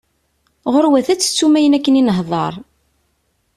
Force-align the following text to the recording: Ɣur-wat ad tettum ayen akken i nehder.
Ɣur-wat 0.71 1.07
ad 1.13 1.19
tettum 1.19 1.53
ayen 1.59 1.77
akken 1.77 1.99
i 1.99 2.03
nehder. 2.03 2.53